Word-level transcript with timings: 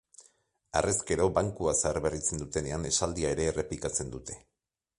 Harrezkero, 0.79 1.27
bankua 1.35 1.75
zaharberritzen 1.81 2.41
dutenean 2.45 2.89
esaldia 2.91 3.35
ere 3.35 3.47
errepikatzen 3.51 4.11
dute. 4.17 4.43